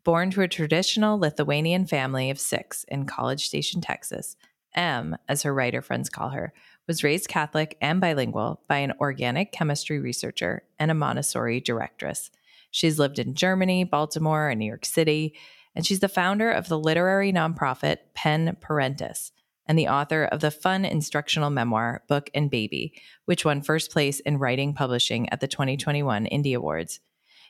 [0.03, 4.36] Born to a traditional Lithuanian family of six in College Station, Texas,
[4.73, 6.53] M, as her writer friends call her,
[6.88, 12.31] was raised Catholic and bilingual by an organic chemistry researcher and a Montessori directress.
[12.72, 15.36] She's lived in Germany, Baltimore, and New York City,
[15.75, 19.31] and she's the founder of the literary nonprofit Pen Parentis
[19.66, 24.20] and the author of the fun instructional memoir Book and Baby, which won first place
[24.22, 27.00] in writing publishing at the 2021 Indie Awards.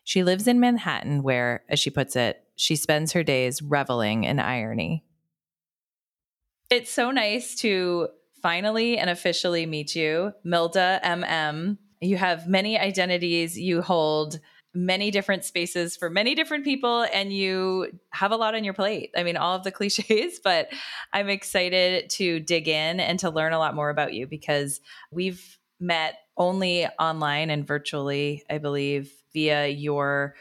[0.03, 4.39] She lives in Manhattan, where, as she puts it, she spends her days reveling in
[4.39, 5.03] irony.
[6.69, 8.09] It's so nice to
[8.41, 11.77] finally and officially meet you, Milda MM.
[12.01, 14.39] You have many identities, you hold
[14.73, 19.11] many different spaces for many different people, and you have a lot on your plate.
[19.17, 20.69] I mean, all of the cliches, but
[21.11, 24.79] I'm excited to dig in and to learn a lot more about you because
[25.11, 30.35] we've met only online and virtually, I believe, via your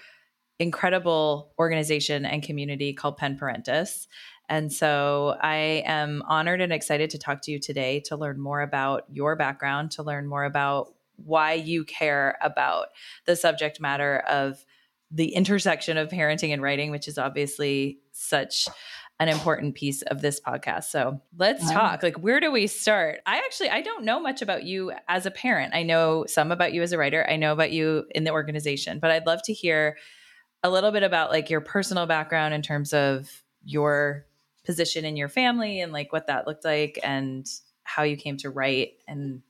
[0.58, 4.06] incredible organization and community called Pen Parentis.
[4.48, 8.62] And so I am honored and excited to talk to you today to learn more
[8.62, 12.86] about your background, to learn more about why you care about
[13.26, 14.64] the subject matter of
[15.10, 18.68] the intersection of parenting and writing, which is obviously such
[19.20, 20.84] an important piece of this podcast.
[20.84, 22.02] So let's talk.
[22.02, 23.20] Like, where do we start?
[23.26, 25.74] I actually I don't know much about you as a parent.
[25.74, 27.26] I know some about you as a writer.
[27.28, 29.96] I know about you in the organization, but I'd love to hear
[30.62, 34.24] a little bit about like your personal background in terms of your
[34.64, 37.46] position in your family and like what that looked like and
[37.82, 39.42] how you came to write and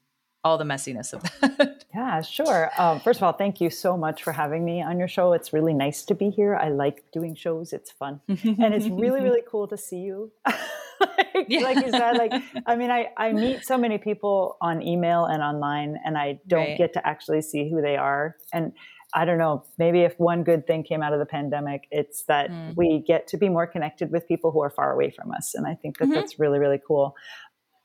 [0.49, 1.85] all the messiness of that.
[1.95, 2.71] Yeah, sure.
[2.79, 5.33] Um, first of all, thank you so much for having me on your show.
[5.33, 6.55] It's really nice to be here.
[6.55, 7.73] I like doing shows.
[7.73, 8.21] It's fun.
[8.29, 10.31] and it's really, really cool to see you.
[10.47, 11.61] like, yeah.
[11.61, 12.33] like, you said, like,
[12.67, 16.69] I mean, I, I meet so many people on email and online, and I don't
[16.69, 16.79] right.
[16.79, 18.37] get to actually see who they are.
[18.53, 18.73] And
[19.15, 22.51] I don't know, maybe if one good thing came out of the pandemic, it's that
[22.51, 22.77] mm.
[22.77, 25.55] we get to be more connected with people who are far away from us.
[25.55, 26.15] And I think that mm-hmm.
[26.15, 27.17] that's really, really cool.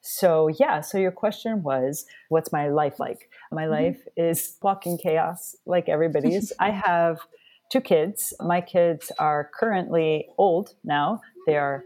[0.04, 3.30] So, yeah, so your question was, what's my life like?
[3.52, 3.72] My mm-hmm.
[3.72, 6.52] life is walking chaos like everybody's.
[6.60, 7.20] I have
[7.72, 8.34] two kids.
[8.42, 11.22] My kids are currently old now.
[11.48, 11.86] They are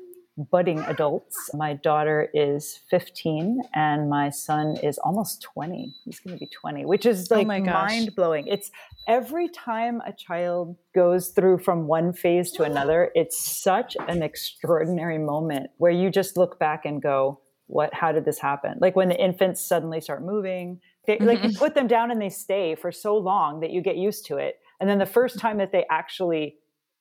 [0.52, 1.52] budding adults.
[1.54, 5.94] My daughter is 15 and my son is almost 20.
[6.06, 8.48] He's going to be 20, which is oh like oh mind blowing.
[8.48, 8.72] It's
[9.08, 15.18] every time a child goes through from one phase to another, it's such an extraordinary
[15.18, 18.78] moment where you just look back and go, what how did this happen?
[18.80, 21.26] Like when the infants suddenly start moving, they, mm-hmm.
[21.26, 24.26] like you put them down and they stay for so long that you get used
[24.28, 24.60] to it.
[24.80, 26.58] And then the first time that they actually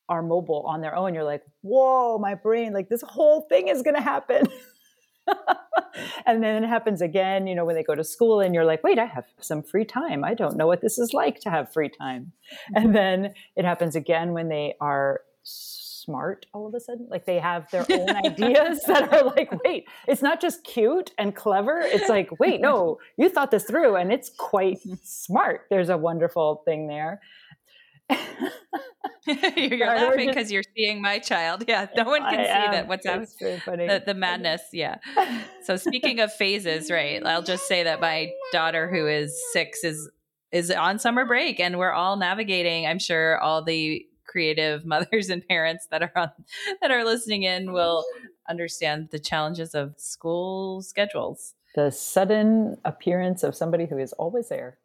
[0.09, 3.82] are mobile on their own, you're like, whoa, my brain, like this whole thing is
[3.82, 4.47] going to happen.
[6.27, 8.84] and then it happens again, you know, when they go to school and you're like,
[8.84, 10.25] wait, I have some free time.
[10.25, 12.33] I don't know what this is like to have free time.
[12.75, 15.22] And then it happens again when they are
[16.06, 17.06] smart all of a sudden.
[17.10, 21.34] Like they have their own ideas that are like, wait, it's not just cute and
[21.34, 21.80] clever.
[21.82, 24.94] It's like, wait, no, you thought this through and it's quite mm-hmm.
[25.02, 25.66] smart.
[25.68, 27.20] There's a wonderful thing there.
[29.56, 31.64] you're laughing because you're seeing my child.
[31.66, 32.70] Yeah, no one can I see am.
[32.72, 32.88] that.
[32.88, 33.88] What's happening?
[33.88, 34.62] The, the madness.
[34.72, 34.98] Yeah.
[35.64, 37.20] So speaking of phases, right?
[37.26, 40.09] I'll just say that my daughter, who is six, is
[40.52, 42.86] is on summer break, and we're all navigating.
[42.86, 46.30] I'm sure all the creative mothers and parents that are on
[46.80, 48.04] that are listening in will
[48.48, 51.54] understand the challenges of school schedules.
[51.74, 54.78] The sudden appearance of somebody who is always there.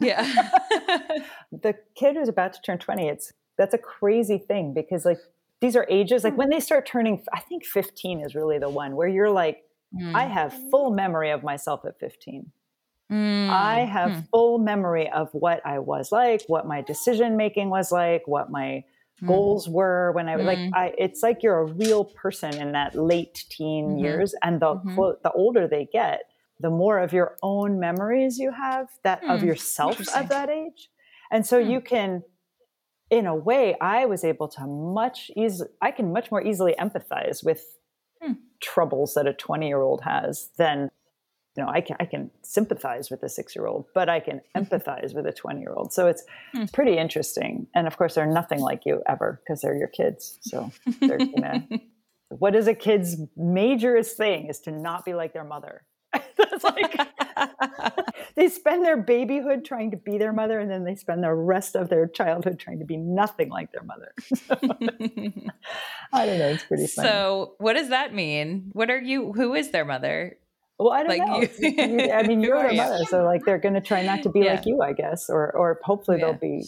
[0.00, 0.22] Yeah.
[1.52, 5.18] the kid who's about to turn 20, it's that's a crazy thing because like
[5.60, 6.38] these are ages like hmm.
[6.38, 9.64] when they start turning I think 15 is really the one where you're like
[9.94, 10.14] mm.
[10.14, 12.50] I have full memory of myself at 15.
[13.10, 13.50] Mm.
[13.50, 14.28] I have mm.
[14.30, 18.84] full memory of what I was like, what my decision making was like, what my
[19.20, 19.26] mm.
[19.26, 20.70] goals were when I was like mm.
[20.74, 24.04] I it's like you're a real person in that late teen mm-hmm.
[24.04, 24.96] years and the mm-hmm.
[25.24, 26.20] the older they get,
[26.60, 29.46] the more of your own memories you have that of mm.
[29.46, 30.88] yourself at that age.
[31.32, 32.22] And so you can
[33.10, 37.44] in a way I was able to much easy I can much more easily empathize
[37.44, 37.64] with
[38.22, 38.34] hmm.
[38.60, 40.90] troubles that a 20 year old has than
[41.56, 44.40] you know, I can I can sympathize with a six year old, but I can
[44.56, 45.92] empathize with a twenty year old.
[45.92, 46.64] So it's hmm.
[46.72, 47.66] pretty interesting.
[47.74, 50.38] And of course, they're nothing like you ever because they're your kids.
[50.42, 50.70] So
[51.00, 51.66] they're gonna.
[52.28, 55.82] what is a kid's majorest thing is to not be like their mother.
[56.36, 57.08] That's like
[58.34, 61.76] they spend their babyhood trying to be their mother, and then they spend the rest
[61.76, 64.12] of their childhood trying to be nothing like their mother.
[66.12, 66.48] I don't know.
[66.48, 67.08] It's pretty funny.
[67.08, 68.70] So, what does that mean?
[68.72, 69.32] What are you?
[69.32, 70.36] Who is their mother?
[70.80, 71.42] Well, I don't like know.
[71.42, 74.40] You, I mean, you're their mother, so like they're going to try not to be
[74.40, 74.54] yeah.
[74.54, 76.32] like you, I guess, or or hopefully yeah.
[76.32, 76.64] they'll be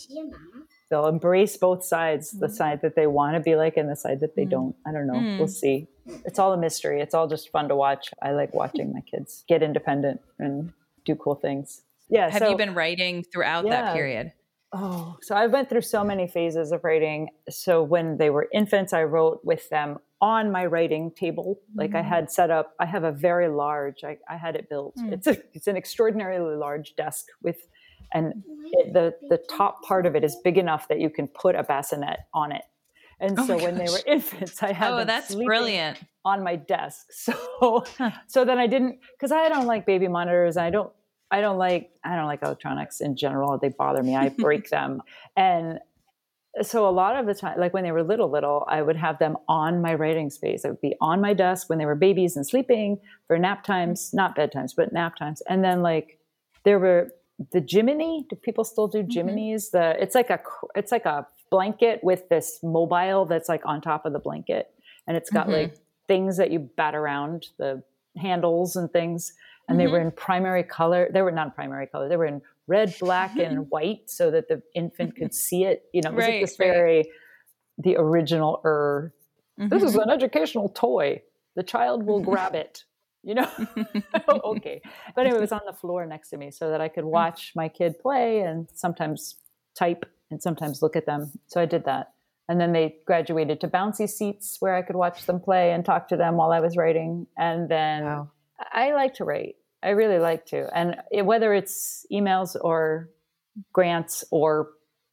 [0.91, 2.55] they'll embrace both sides, the mm-hmm.
[2.55, 4.51] side that they want to be like and the side that they mm.
[4.51, 4.77] don't.
[4.87, 5.15] I don't know.
[5.15, 5.39] Mm.
[5.39, 5.89] We'll see.
[6.27, 7.01] It's all a mystery.
[7.01, 8.11] It's all just fun to watch.
[8.21, 10.75] I like watching my kids get independent and
[11.07, 11.81] do cool things.
[12.11, 12.29] Yeah.
[12.29, 13.71] Have so, you been writing throughout yeah.
[13.71, 14.33] that period?
[14.75, 17.29] Oh, so I went through so many phases of writing.
[17.49, 21.61] So when they were infants, I wrote with them on my writing table.
[21.75, 21.99] Like mm.
[21.99, 24.97] I had set up, I have a very large, I, I had it built.
[24.97, 25.13] Mm.
[25.13, 27.67] It's a, it's an extraordinarily large desk with,
[28.15, 31.57] and it, the, the top part of it is big enough that you can put
[31.57, 32.63] a bassinet on it.
[33.19, 37.09] And oh so when they were infants, I had oh, that's brilliant on my desk.
[37.13, 37.85] So,
[38.29, 40.57] so then I didn't, cause I don't like baby monitors.
[40.57, 40.93] I don't,
[41.33, 43.59] I don't like, I don't like electronics in general.
[43.59, 44.15] They bother me.
[44.15, 45.03] I break them.
[45.37, 45.81] And
[46.61, 49.19] so a lot of the time like when they were little little i would have
[49.19, 52.37] them on my writing space i would be on my desk when they were babies
[52.37, 56.19] and sleeping for nap times not bedtimes but nap times and then like
[56.65, 57.11] there were
[57.51, 59.11] the Gymini do people still do mm-hmm.
[59.11, 59.79] Gymini's mm-hmm.
[59.79, 60.41] the it's like a
[60.75, 64.71] it's like a blanket with this mobile that's like on top of the blanket
[65.07, 65.55] and it's got mm-hmm.
[65.55, 65.77] like
[66.07, 67.83] things that you bat around the
[68.17, 69.33] handles and things
[69.69, 69.87] and mm-hmm.
[69.87, 73.37] they were in primary color they were not primary color they were in red, black,
[73.37, 75.85] and white so that the infant could see it.
[75.93, 76.67] You know, it was right, like this right.
[76.67, 77.11] very
[77.79, 79.15] the original er.
[79.59, 79.69] Mm-hmm.
[79.69, 80.09] This is mm-hmm.
[80.09, 81.23] an educational toy.
[81.57, 82.85] The child will grab it.
[83.23, 83.49] You know,
[84.45, 84.83] okay.
[85.15, 87.11] But anyway, it was on the floor next to me so that I could mm.
[87.11, 89.37] watch my kid play and sometimes
[89.79, 91.31] type and sometimes look at them.
[91.47, 92.15] So I did that.
[92.49, 96.09] And then they graduated to bouncy seats where I could watch them play and talk
[96.09, 97.29] to them while I was writing.
[97.39, 98.31] And then wow.
[98.73, 99.57] I like to write.
[99.83, 100.69] I really like to.
[100.77, 103.11] And it, whether it's emails or
[103.73, 104.71] grants or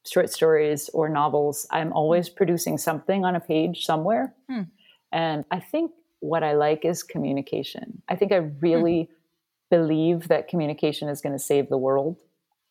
[0.08, 4.34] short stories or novels, I'm always producing something on a page somewhere.
[4.50, 4.64] Hmm.
[5.12, 8.02] And I think what I like is communication.
[8.08, 9.76] I think I really hmm.
[9.76, 12.18] believe that communication is going to save the world.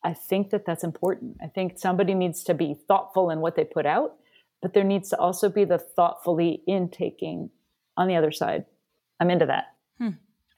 [0.03, 1.37] I think that that's important.
[1.43, 4.15] I think somebody needs to be thoughtful in what they put out,
[4.61, 7.49] but there needs to also be the thoughtfully intaking
[7.97, 8.63] on the other side.
[9.19, 9.73] I'm into that.
[9.97, 10.11] Hmm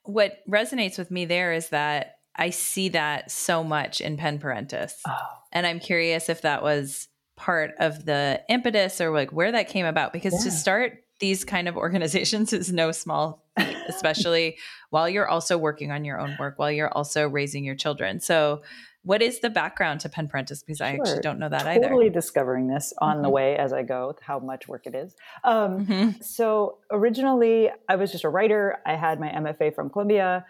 [0.04, 4.94] what resonates with me there is that I see that so much in Pen Parentis.
[5.08, 5.18] Oh.
[5.52, 9.86] And I'm curious if that was part of the impetus or like where that came
[9.86, 10.44] about because yeah.
[10.44, 14.58] to start these kind of organizations is no small feat, especially
[14.90, 18.20] while you're also working on your own work, while you're also raising your children.
[18.20, 18.64] So
[19.04, 20.64] what is the background to Pen Parentis?
[20.66, 20.88] Because sure.
[20.88, 21.88] I actually don't know that totally either.
[21.88, 23.24] Totally discovering this on mm-hmm.
[23.24, 25.16] the way as I go, how much work it is.
[25.44, 26.22] Um, mm-hmm.
[26.22, 28.78] So originally, I was just a writer.
[28.86, 30.46] I had my MFA from Columbia.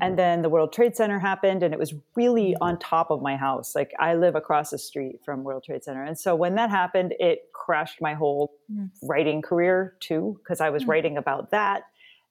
[0.00, 0.16] And mm-hmm.
[0.16, 2.62] then the World Trade Center happened, and it was really mm-hmm.
[2.62, 3.74] on top of my house.
[3.74, 6.02] Like I live across the street from World Trade Center.
[6.02, 8.90] And so when that happened, it crashed my whole mm.
[9.02, 10.88] writing career too, because I was mm.
[10.88, 11.84] writing about that.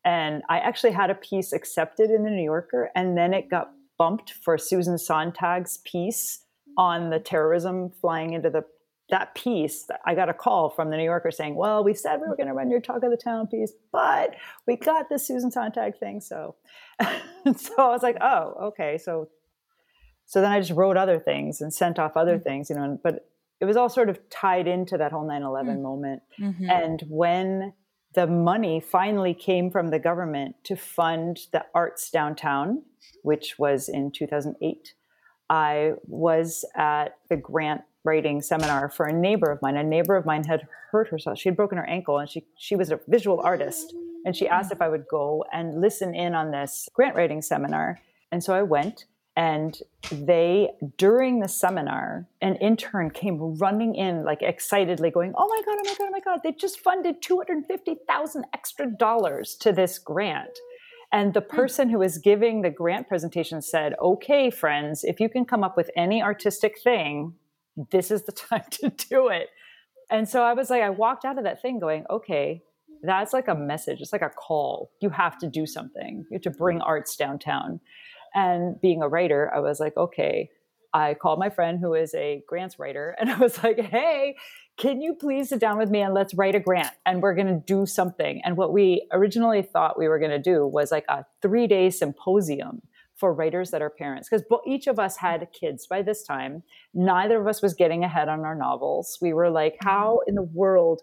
[0.06, 3.72] And I actually had a piece accepted in the New Yorker, and then it got
[3.98, 6.42] bumped for Susan Sontag's piece
[6.78, 8.66] on the terrorism flying into the
[9.10, 9.88] that piece.
[10.06, 12.48] I got a call from the New Yorker saying, "Well, we said we were going
[12.48, 14.36] to run your talk of the town piece, but
[14.68, 16.56] we got the Susan Sontag thing." So,
[17.02, 19.30] so I was like, "Oh, okay." So,
[20.26, 22.44] so then I just wrote other things and sent off other mm-hmm.
[22.44, 23.00] things, you know.
[23.04, 23.28] But
[23.60, 25.84] it was all sort of tied into that whole 9/11 mm-hmm.
[25.84, 26.22] moment.
[26.40, 26.70] Mm-hmm.
[26.70, 27.74] And when
[28.14, 32.84] the money finally came from the government to fund the arts downtown,
[33.24, 34.94] which was in 2008.
[35.50, 39.78] I was at the grant writing seminar for a neighbor of mine.
[39.78, 41.38] A neighbor of mine had hurt herself.
[41.38, 43.94] She had broken her ankle and she, she was a visual artist.
[44.26, 48.00] And she asked if I would go and listen in on this grant writing seminar.
[48.32, 49.06] And so I went
[49.36, 49.80] and
[50.12, 55.80] they during the seminar an intern came running in like excitedly going oh my god
[55.80, 60.60] oh my god oh my god they just funded 250000 extra dollars to this grant
[61.14, 61.56] And the hmm.
[61.56, 65.78] person who was giving the grant presentation said, okay, friends, if you can come up
[65.78, 67.36] with any artistic thing,
[67.92, 69.50] this is the time to do it.
[70.10, 72.62] And so I was like, I walked out of that thing going, okay,
[73.02, 74.00] that's like a message.
[74.00, 74.92] It's like a call.
[75.02, 76.26] You have to do something.
[76.30, 77.80] You have to bring arts downtown.
[78.34, 80.50] And being a writer, I was like, okay.
[80.96, 84.36] I called my friend who is a grants writer and I was like, hey,
[84.78, 87.48] can you please sit down with me and let's write a grant and we're going
[87.48, 88.42] to do something.
[88.44, 91.90] And what we originally thought we were going to do was like a three day
[91.90, 92.82] symposium
[93.16, 97.40] for writers that are parents because each of us had kids by this time neither
[97.40, 99.90] of us was getting ahead on our novels we were like mm-hmm.
[99.90, 101.02] how in the world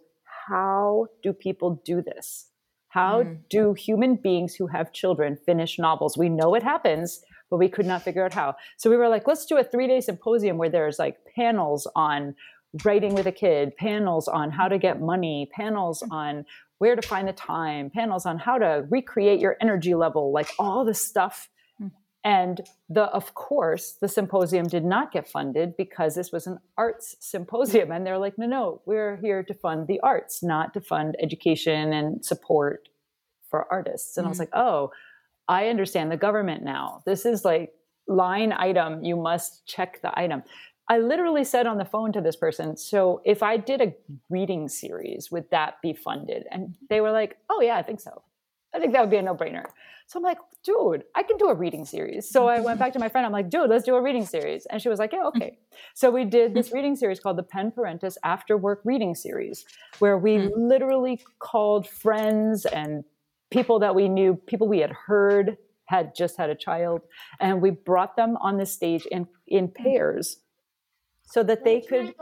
[0.48, 2.48] how do people do this
[2.88, 3.38] how mm.
[3.48, 7.86] do human beings who have children finish novels we know it happens but we could
[7.86, 10.70] not figure out how so we were like let's do a three day symposium where
[10.70, 12.34] there's like panels on
[12.84, 16.12] writing with a kid, panels on how to get money, panels mm.
[16.12, 16.44] on
[16.78, 20.84] where to find the time, panels on how to recreate your energy level, like all
[20.84, 21.49] the stuff.
[22.22, 27.16] And the of course, the symposium did not get funded because this was an arts
[27.20, 27.92] symposium.
[27.92, 31.92] And they're like, no, no, we're here to fund the arts, not to fund education
[31.92, 32.88] and support
[33.48, 34.16] for artists.
[34.16, 34.28] And mm-hmm.
[34.28, 34.40] I was mm.
[34.40, 34.92] like, oh,
[35.48, 37.02] I understand the government now.
[37.06, 37.72] This is like
[38.06, 40.42] line item, you must check the item.
[40.88, 43.94] I literally said on the phone to this person, so if I did a
[44.28, 46.44] reading series, would that be funded?
[46.50, 48.22] And they were like, oh, yeah, I think so.
[48.74, 49.64] I think that would be a no brainer.
[50.06, 52.28] So I'm like, dude, I can do a reading series.
[52.28, 53.24] So I went back to my friend.
[53.24, 54.66] I'm like, dude, let's do a reading series.
[54.66, 55.58] And she was like, yeah, okay.
[55.94, 59.64] So we did this reading series called the Pen Parentis After Work Reading Series,
[60.00, 60.50] where we mm.
[60.56, 63.04] literally called friends and
[63.50, 67.02] people that we knew, people we had heard had just had a child,
[67.40, 70.38] and we brought them on the stage in, in pairs
[71.24, 72.14] so that they could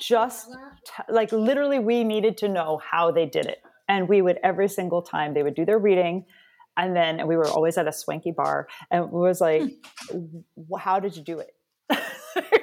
[0.00, 0.48] just
[0.84, 4.68] t- like literally we needed to know how they did it and we would every
[4.68, 6.24] single time they would do their reading
[6.76, 9.62] and then we were always at a swanky bar and it was like
[10.10, 10.76] hmm.
[10.78, 11.52] how did you do it?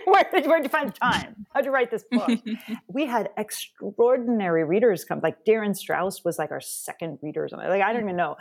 [0.06, 1.48] Where did, where did you find the time?
[1.52, 2.30] How'd you write this book?
[2.88, 7.68] We had extraordinary readers come like Darin Strauss was like our second reader or something
[7.68, 8.10] like i don't hmm.
[8.10, 8.36] even know.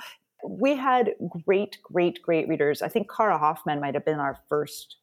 [0.46, 1.14] We had
[1.46, 2.82] great great great readers.
[2.82, 4.96] I think Cara Hoffman might have been our first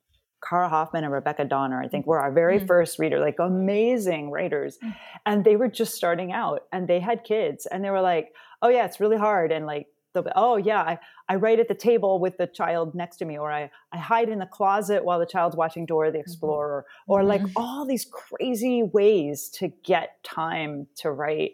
[0.48, 4.32] Cara Hoffman and Rebecca Donner, I think, were our very mm first reader, like amazing
[4.32, 4.78] writers.
[4.84, 8.34] mm And they were just starting out and they had kids and they were like,
[8.62, 9.52] oh, yeah, it's really hard.
[9.52, 9.88] And like,
[10.36, 13.52] oh, yeah, I, I write at the table with the child next to me, or
[13.52, 16.24] I, I hide in the closet while the child's watching Dora the mm-hmm.
[16.24, 17.12] Explorer, mm-hmm.
[17.12, 21.54] or like all these crazy ways to get time to write.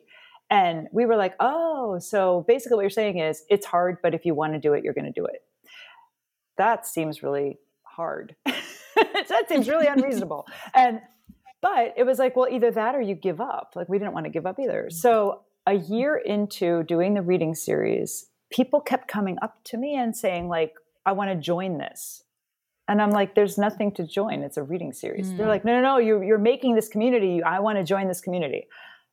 [0.50, 4.26] And we were like, oh, so basically what you're saying is it's hard, but if
[4.26, 5.44] you want to do it, you're going to do it.
[6.58, 8.36] That seems really hard.
[9.30, 10.48] that seems really unreasonable.
[10.74, 11.02] And
[11.62, 13.74] but it was like, well, either that or you give up.
[13.76, 14.90] Like we didn't want to give up either.
[14.92, 20.16] So a year into doing the reading series, people kept coming up to me and
[20.16, 20.74] saying, like,
[21.06, 22.24] I want to join this.
[22.88, 24.44] And I'm like, there's nothing to join.
[24.44, 25.32] It's a reading series.
[25.32, 25.38] Mm.
[25.38, 27.42] They're like, no, no, no, you're, you're making this community.
[27.42, 28.68] I want to join this community.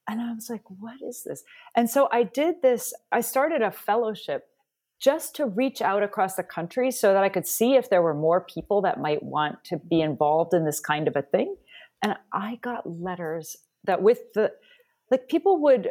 [0.08, 1.44] And I was like, what is this?
[1.74, 2.92] And so I did this.
[3.12, 4.48] I started a fellowship
[5.02, 8.14] just to reach out across the country so that I could see if there were
[8.14, 11.56] more people that might want to be involved in this kind of a thing.
[12.02, 14.52] And I got letters that with the
[15.10, 15.90] like people would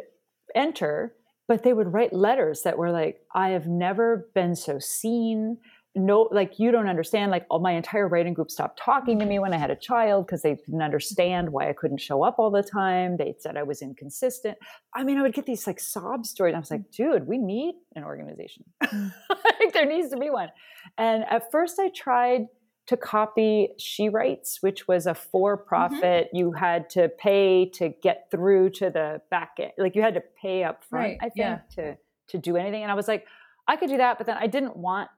[0.54, 1.14] enter,
[1.46, 5.58] but they would write letters that were like, I have never been so seen
[5.94, 9.38] no like you don't understand like all my entire writing group stopped talking to me
[9.38, 12.50] when i had a child because they didn't understand why i couldn't show up all
[12.50, 14.56] the time they said i was inconsistent
[14.94, 17.74] i mean i would get these like sob stories i was like dude we need
[17.94, 19.12] an organization mm.
[19.30, 20.48] like there needs to be one
[20.96, 22.46] and at first i tried
[22.86, 26.36] to copy she writes which was a for-profit mm-hmm.
[26.36, 30.22] you had to pay to get through to the back end like you had to
[30.40, 31.18] pay up front right.
[31.20, 31.58] i think yeah.
[31.70, 31.96] to
[32.28, 33.26] to do anything and i was like
[33.68, 35.08] I could do that, but then I didn't want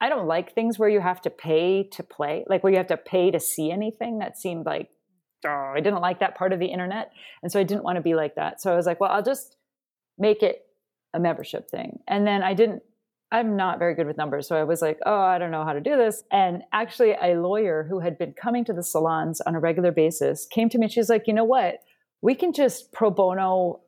[0.00, 2.88] I don't like things where you have to pay to play, like where you have
[2.88, 4.18] to pay to see anything.
[4.18, 4.88] That seemed like,
[5.46, 7.12] oh, I didn't like that part of the internet.
[7.42, 8.60] And so I didn't want to be like that.
[8.60, 9.56] So I was like, well, I'll just
[10.18, 10.66] make it
[11.14, 12.00] a membership thing.
[12.08, 12.82] And then I didn't,
[13.30, 14.46] I'm not very good with numbers.
[14.46, 16.22] So I was like, oh, I don't know how to do this.
[16.30, 20.46] And actually, a lawyer who had been coming to the salons on a regular basis
[20.46, 21.76] came to me and she's like, you know what?
[22.20, 23.80] We can just pro bono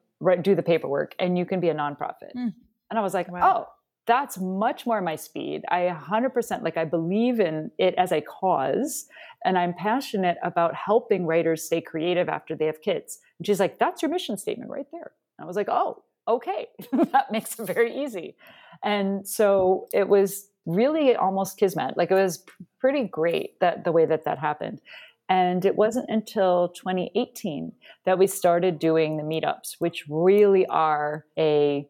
[0.42, 2.34] do the paperwork and you can be a nonprofit.
[2.36, 2.54] Mm.
[2.90, 3.66] And I was like, wow.
[3.68, 3.72] oh,
[4.06, 5.64] that's much more my speed.
[5.68, 9.06] I 100% like I believe in it as a cause
[9.44, 13.18] and I'm passionate about helping writers stay creative after they have kids.
[13.38, 15.12] And she's like, that's your mission statement right there.
[15.40, 16.68] I was like, oh, okay.
[17.12, 18.36] that makes it very easy.
[18.82, 21.96] And so it was really almost kismet.
[21.96, 22.44] Like it was
[22.80, 24.80] pretty great that the way that that happened.
[25.28, 27.72] And it wasn't until 2018
[28.04, 31.88] that we started doing the meetups, which really are a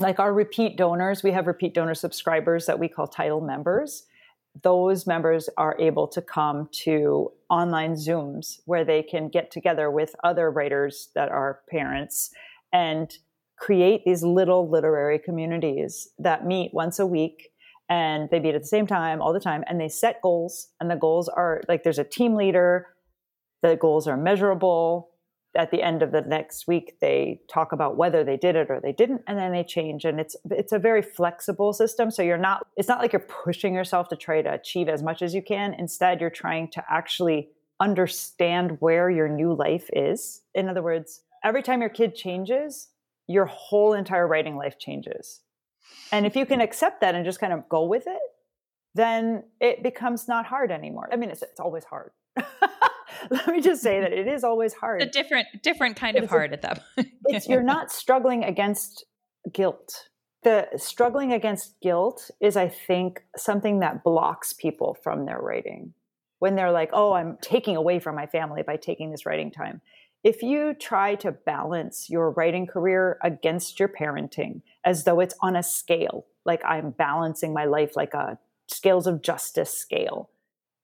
[0.00, 4.06] like our repeat donors, we have repeat donor subscribers that we call title members.
[4.62, 10.14] Those members are able to come to online Zooms where they can get together with
[10.24, 12.30] other writers that are parents
[12.72, 13.16] and
[13.56, 17.52] create these little literary communities that meet once a week
[17.88, 20.90] and they meet at the same time all the time and they set goals and
[20.90, 22.88] the goals are like there's a team leader
[23.62, 25.11] the goals are measurable
[25.54, 28.80] at the end of the next week they talk about whether they did it or
[28.80, 32.10] they didn't and then they change and it's it's a very flexible system.
[32.10, 35.20] So you're not it's not like you're pushing yourself to try to achieve as much
[35.20, 35.74] as you can.
[35.74, 40.42] Instead you're trying to actually understand where your new life is.
[40.54, 42.88] In other words every time your kid changes
[43.26, 45.40] your whole entire writing life changes.
[46.10, 48.22] And if you can accept that and just kind of go with it
[48.94, 51.08] then it becomes not hard anymore.
[51.12, 52.12] I mean it's, it's always hard
[53.30, 55.02] let me just say that it is always hard.
[55.02, 57.08] a different different kind of hard a, at that point.
[57.26, 59.04] it's you're not struggling against
[59.52, 60.08] guilt.
[60.42, 65.94] The struggling against guilt is, I think, something that blocks people from their writing.
[66.40, 69.80] When they're like, oh, I'm taking away from my family by taking this writing time.
[70.24, 75.54] If you try to balance your writing career against your parenting as though it's on
[75.54, 78.38] a scale, like I'm balancing my life like a
[78.68, 80.30] scales of justice scale,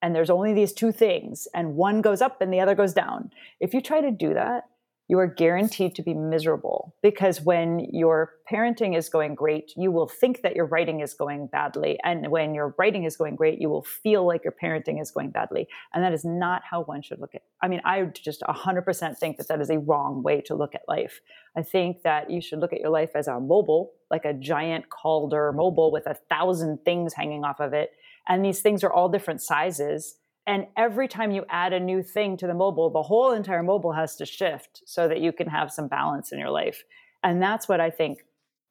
[0.03, 3.31] and there's only these two things and one goes up and the other goes down.
[3.61, 4.65] If you try to do that,
[5.09, 10.07] you are guaranteed to be miserable because when your parenting is going great, you will
[10.07, 11.99] think that your writing is going badly.
[12.05, 15.31] And when your writing is going great, you will feel like your parenting is going
[15.31, 15.67] badly.
[15.95, 17.43] And that is not how one should look at.
[17.63, 20.83] I mean, I just 100% think that that is a wrong way to look at
[20.89, 21.23] life.
[21.57, 24.91] I think that you should look at your life as a mobile, like a giant
[24.91, 27.93] Calder mobile with a thousand things hanging off of it
[28.29, 30.17] and these things are all different sizes.
[30.47, 33.93] And every time you add a new thing to the mobile, the whole entire mobile
[33.93, 36.85] has to shift so that you can have some balance in your life.
[37.23, 38.21] And that's what I think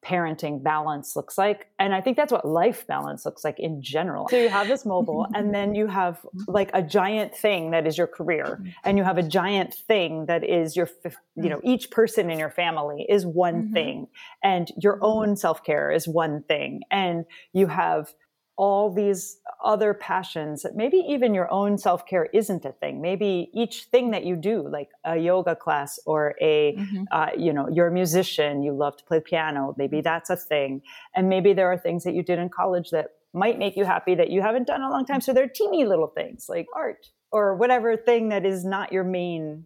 [0.06, 1.68] parenting balance looks like.
[1.80, 4.28] And I think that's what life balance looks like in general.
[4.30, 6.52] So you have this mobile, and then you have mm-hmm.
[6.52, 8.70] like a giant thing that is your career, mm-hmm.
[8.84, 10.90] and you have a giant thing that is your,
[11.36, 11.68] you know, mm-hmm.
[11.68, 13.74] each person in your family is one mm-hmm.
[13.74, 14.08] thing,
[14.44, 18.14] and your own self care is one thing, and you have
[18.58, 20.66] all these other passions.
[20.76, 23.02] Maybe even your own self-care isn't a thing.
[23.02, 27.04] Maybe each thing that you do like a yoga class or a mm-hmm.
[27.12, 30.82] uh, you know you're a musician you love to play piano maybe that's a thing.
[31.16, 34.16] And maybe there are things that you did in college that might make you happy
[34.16, 35.22] that you haven't done in a long time.
[35.22, 39.66] So they're teeny little things like art or whatever thing that is not your main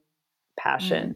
[0.59, 1.11] passion.
[1.11, 1.15] Mm.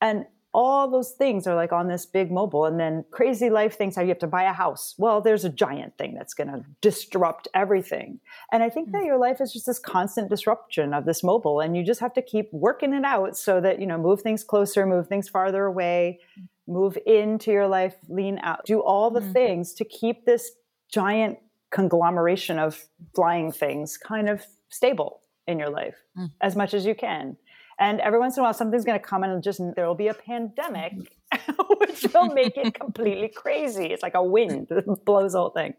[0.00, 3.96] and all those things are like on this big mobile and then crazy life things
[3.96, 6.64] how you have to buy a house well there's a giant thing that's going to
[6.80, 8.18] disrupt everything
[8.52, 9.06] and i think that mm.
[9.06, 12.22] your life is just this constant disruption of this mobile and you just have to
[12.22, 16.18] keep working it out so that you know move things closer move things farther away
[16.66, 19.32] move into your life lean out do all the mm.
[19.32, 20.52] things to keep this
[20.90, 21.38] giant
[21.70, 26.30] conglomeration of flying things kind of stable in your life mm.
[26.40, 27.36] as much as you can
[27.78, 30.08] and every once in a while, something's going to come and just there will be
[30.08, 30.94] a pandemic,
[31.32, 31.52] mm-hmm.
[31.78, 33.86] which will make it completely crazy.
[33.86, 35.74] It's like a wind that blows the whole thing.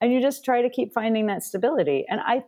[0.00, 2.04] And you just try to keep finding that stability.
[2.08, 2.44] And I,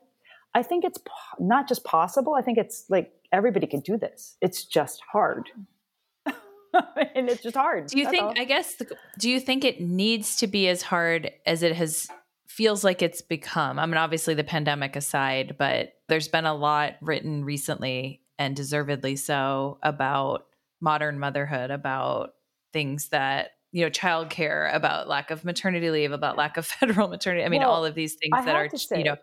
[0.55, 2.35] I think it's po- not just possible.
[2.35, 4.37] I think it's like everybody can do this.
[4.41, 5.51] It's just hard.
[6.27, 7.87] and it's just hard.
[7.87, 8.35] Do you think, all.
[8.37, 12.09] I guess, the, do you think it needs to be as hard as it has
[12.47, 13.79] feels like it's become?
[13.79, 19.17] I mean, obviously the pandemic aside, but there's been a lot written recently and deservedly
[19.17, 20.47] so about
[20.81, 22.35] modern motherhood, about
[22.73, 27.45] things that you know, childcare, about lack of maternity leave, about lack of federal maternity.
[27.45, 29.17] I mean, well, all of these things I that are, say, you know,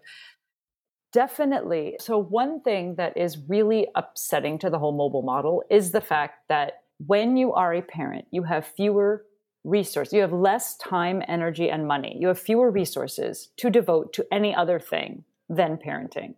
[1.13, 1.95] definitely.
[2.01, 6.49] So one thing that is really upsetting to the whole mobile model is the fact
[6.49, 9.25] that when you are a parent, you have fewer
[9.63, 10.13] resources.
[10.13, 12.17] You have less time, energy, and money.
[12.19, 16.35] You have fewer resources to devote to any other thing than parenting.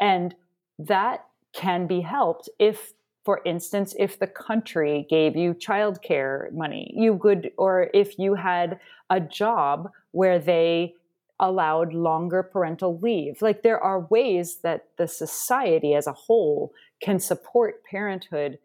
[0.00, 0.34] And
[0.78, 2.92] that can be helped if
[3.24, 8.78] for instance, if the country gave you childcare money, you could, or if you had
[9.08, 10.94] a job where they
[11.40, 13.40] allowed longer parental leave.
[13.40, 18.58] Like there are ways that the society as a whole can support parenthood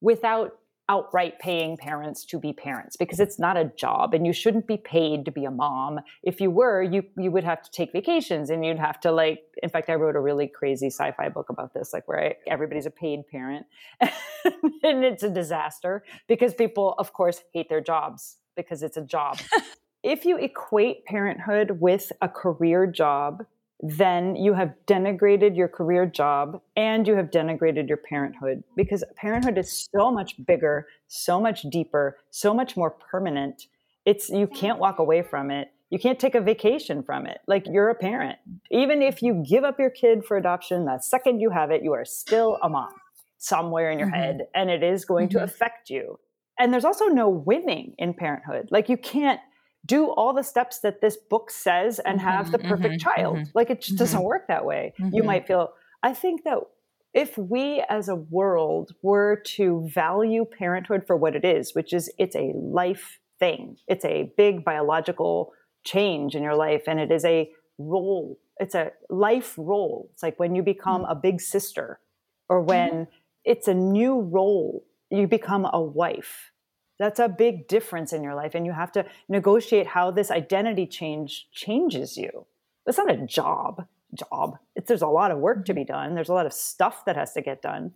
[0.00, 0.58] without
[0.88, 4.76] outright paying parents to be parents because it's not a job and you shouldn't be
[4.76, 6.00] paid to be a mom.
[6.22, 9.42] If you were, you you would have to take vacations and you'd have to like
[9.62, 12.86] in fact I wrote a really crazy sci-fi book about this like where I, everybody's
[12.86, 13.66] a paid parent
[14.00, 19.38] and it's a disaster because people of course hate their jobs because it's a job.
[20.02, 23.44] if you equate parenthood with a career job,
[23.80, 29.56] then you have denigrated your career job and you have denigrated your parenthood because parenthood
[29.56, 33.66] is so much bigger, so much deeper, so much more permanent.
[34.04, 35.68] It's you can't walk away from it.
[35.90, 37.38] You can't take a vacation from it.
[37.46, 38.38] Like you're a parent.
[38.70, 41.92] Even if you give up your kid for adoption, the second you have it, you
[41.92, 42.92] are still a mom
[43.38, 44.16] somewhere in your mm-hmm.
[44.16, 45.38] head and it is going mm-hmm.
[45.38, 46.18] to affect you.
[46.58, 48.68] And there's also no winning in parenthood.
[48.72, 49.40] Like you can't
[49.86, 53.36] do all the steps that this book says and have mm-hmm, the perfect mm-hmm, child.
[53.36, 54.26] Mm-hmm, like it just doesn't mm-hmm.
[54.26, 54.92] work that way.
[55.12, 56.58] You might feel, I think that
[57.14, 62.12] if we as a world were to value parenthood for what it is, which is
[62.18, 65.52] it's a life thing, it's a big biological
[65.84, 70.10] change in your life, and it is a role, it's a life role.
[70.12, 71.98] It's like when you become a big sister
[72.48, 73.06] or when
[73.44, 76.52] it's a new role, you become a wife
[76.98, 80.86] that's a big difference in your life and you have to negotiate how this identity
[80.86, 82.46] change changes you.
[82.86, 84.58] It's not a job job.
[84.74, 86.14] It's, there's a lot of work to be done.
[86.14, 87.92] There's a lot of stuff that has to get done.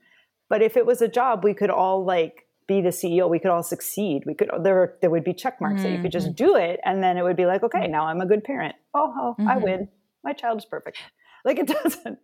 [0.49, 3.51] But if it was a job we could all like be the ceo we could
[3.51, 4.23] all succeed.
[4.27, 5.85] We could there there would be check marks mm-hmm.
[5.85, 6.45] that you could just mm-hmm.
[6.45, 8.77] do it and then it would be like okay now i'm a good parent.
[8.95, 9.49] Oh, oh mm-hmm.
[9.49, 9.89] i win.
[10.23, 10.99] My child is perfect.
[11.45, 12.19] Like it doesn't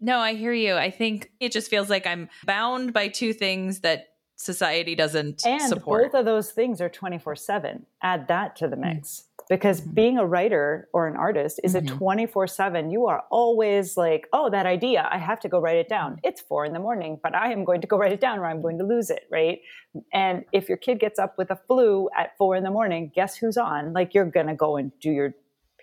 [0.00, 0.76] no, I hear you.
[0.76, 4.09] I think it just feels like I'm bound by two things that
[4.40, 6.12] society doesn't and support.
[6.12, 8.94] both of those things are 24 7 add that to the mm.
[8.94, 9.24] mix.
[9.50, 9.90] Because mm-hmm.
[9.90, 11.94] being a writer or an artist is mm-hmm.
[11.94, 15.76] a 24 7 you are always like oh that idea i have to go write
[15.76, 16.18] it down.
[16.24, 18.46] It's four in the morning but i am going to go write it down or
[18.46, 19.60] i'm going to lose it right?
[20.12, 23.36] And if your kid gets up with a flu at four in the morning guess
[23.36, 23.92] who's on?
[23.92, 25.34] Like you're gonna go and do your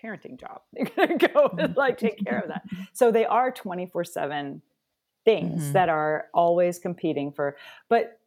[0.02, 0.62] parenting job.
[0.76, 2.62] You're gonna go and like take care of that.
[2.92, 4.62] So they are 24 7
[5.24, 5.72] things mm-hmm.
[5.72, 7.56] that are always competing for
[7.90, 8.17] but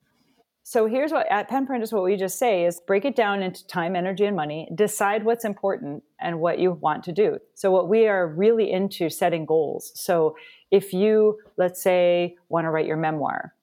[0.63, 3.65] so here's what at Pen Parentis, what we just say is break it down into
[3.65, 4.69] time, energy, and money.
[4.76, 7.39] Decide what's important and what you want to do.
[7.56, 9.91] So what we are really into setting goals.
[9.95, 10.36] So
[10.69, 13.56] if you, let's say, want to write your memoir,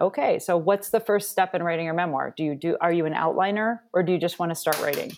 [0.00, 0.38] okay.
[0.38, 2.34] So what's the first step in writing your memoir?
[2.36, 2.76] Do you do?
[2.80, 5.12] Are you an outliner or do you just want to start writing?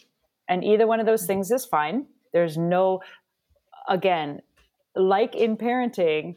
[0.48, 2.06] And either one of those things is fine.
[2.32, 3.00] There's no,
[3.88, 4.42] again,
[4.94, 6.36] like in parenting,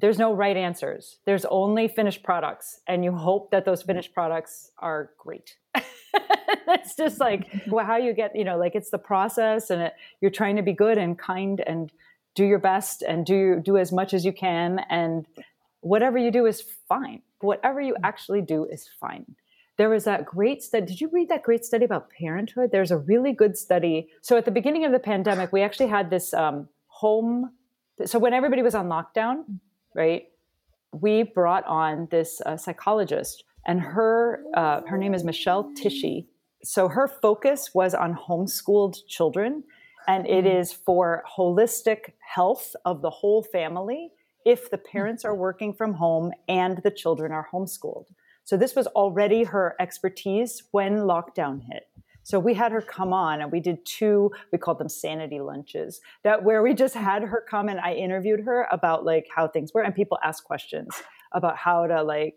[0.00, 1.18] there's no right answers.
[1.24, 5.56] There's only finished products, and you hope that those finished products are great.
[6.68, 10.30] it's just like how you get, you know, like it's the process, and it, you're
[10.30, 11.92] trying to be good and kind and
[12.34, 15.26] do your best and do do as much as you can, and
[15.80, 17.22] whatever you do is fine.
[17.40, 19.34] Whatever you actually do is fine.
[19.78, 20.86] There was that great study.
[20.86, 22.70] Did you read that great study about parenthood?
[22.72, 24.08] There's a really good study.
[24.22, 27.52] So at the beginning of the pandemic, we actually had this um, home.
[28.04, 29.44] So when everybody was on lockdown,
[29.98, 30.28] right?
[30.92, 36.28] We brought on this uh, psychologist, and her uh, her name is Michelle Tishy.
[36.62, 39.64] So her focus was on homeschooled children,
[40.06, 40.82] and it mm-hmm.
[40.86, 44.12] for holistic health of the whole family
[44.44, 48.06] if the parents are working from home and the children are homeschooled.
[48.44, 51.87] So this was already her expertise when lockdown hit.
[52.28, 56.02] So we had her come on and we did two, we called them sanity lunches,
[56.24, 59.72] that where we just had her come and I interviewed her about like how things
[59.72, 60.90] were and people ask questions
[61.32, 62.34] about how to like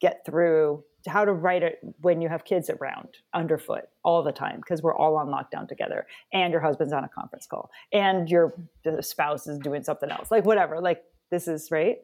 [0.00, 4.58] get through how to write it when you have kids around underfoot all the time
[4.58, 8.54] because we're all on lockdown together and your husband's on a conference call and your
[9.00, 11.02] spouse is doing something else like whatever like
[11.32, 11.96] this is right?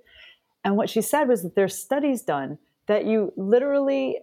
[0.64, 4.18] And what she said was that there's studies done that you literally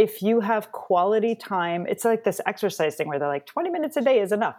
[0.00, 3.98] if you have quality time, it's like this exercise thing where they're like 20 minutes
[3.98, 4.56] a day is enough.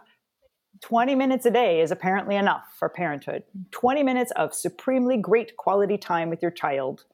[0.82, 3.42] 20 minutes a day is apparently enough for parenthood.
[3.72, 7.06] 20 minutes of supremely great quality time with your child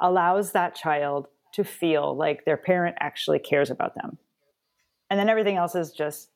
[0.00, 4.16] allows that child to feel like their parent actually cares about them.
[5.10, 6.30] And then everything else is just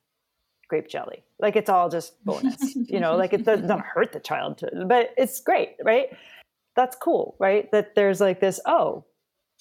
[0.68, 1.24] grape jelly.
[1.40, 5.14] Like it's all just bonus, you know, like it doesn't hurt the child, to, but
[5.16, 6.08] it's great, right?
[6.76, 7.70] That's cool, right?
[7.72, 9.06] That there's like this, oh,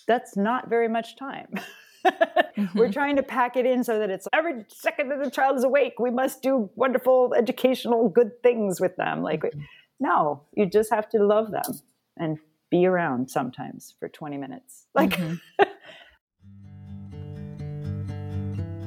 [0.06, 1.48] that's not very much time.
[2.06, 2.78] mm-hmm.
[2.78, 5.64] We're trying to pack it in so that it's every second that the child is
[5.64, 9.24] awake, we must do wonderful educational good things with them.
[9.24, 9.60] Like, mm-hmm.
[10.00, 11.80] no, you just have to love them
[12.18, 12.38] and
[12.70, 14.88] be around sometimes for 20 minutes.
[14.94, 15.36] Like, mm-hmm.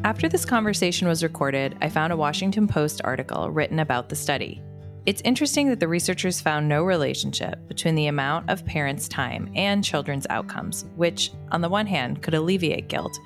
[0.03, 4.63] After this conversation was recorded, I found a Washington Post article written about the study.
[5.11, 9.83] It's interesting that the researchers found no relationship between the amount of parents' time and
[9.83, 13.19] children's outcomes, which, on the one hand, could alleviate guilt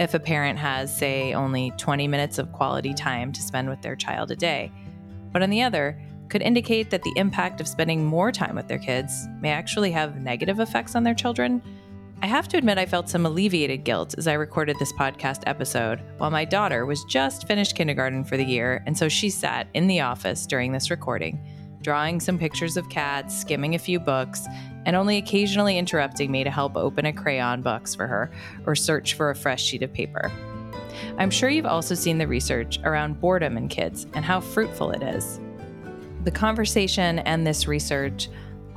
[0.00, 3.94] if a parent has, say, only 20 minutes of quality time to spend with their
[3.94, 4.72] child a day,
[5.30, 8.76] but on the other, could indicate that the impact of spending more time with their
[8.80, 11.62] kids may actually have negative effects on their children
[12.20, 16.02] I have to admit, I felt some alleviated guilt as I recorded this podcast episode
[16.16, 19.86] while my daughter was just finished kindergarten for the year, and so she sat in
[19.86, 21.38] the office during this recording,
[21.80, 24.48] drawing some pictures of cats, skimming a few books,
[24.84, 28.32] and only occasionally interrupting me to help open a crayon box for her
[28.66, 30.32] or search for a fresh sheet of paper.
[31.18, 35.04] I'm sure you've also seen the research around boredom in kids and how fruitful it
[35.04, 35.38] is.
[36.24, 38.28] The conversation and this research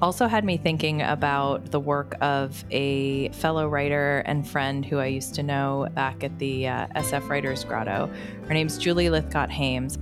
[0.01, 5.05] also had me thinking about the work of a fellow writer and friend who I
[5.05, 8.09] used to know back at the uh, SF Writers Grotto.
[8.47, 9.99] Her name's Julie Lythcott Haims.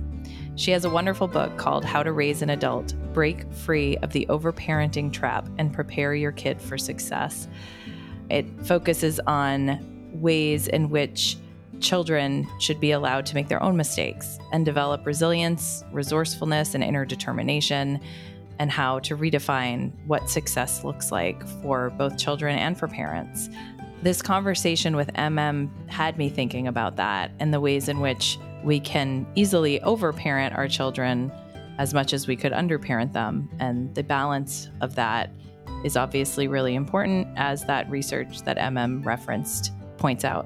[0.56, 4.26] She has a wonderful book called How to Raise an Adult Break Free of the
[4.28, 7.46] Overparenting Trap and Prepare Your Kid for Success.
[8.30, 11.36] It focuses on ways in which
[11.80, 17.04] children should be allowed to make their own mistakes and develop resilience, resourcefulness, and inner
[17.04, 18.00] determination
[18.60, 23.48] and how to redefine what success looks like for both children and for parents.
[24.02, 28.78] This conversation with MM had me thinking about that and the ways in which we
[28.78, 31.32] can easily overparent our children
[31.78, 33.48] as much as we could underparent them.
[33.58, 35.32] And the balance of that
[35.82, 40.44] is obviously really important, as that research that MM referenced points out.